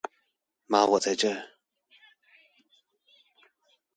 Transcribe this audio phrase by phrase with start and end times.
[0.67, 1.29] 媽我在這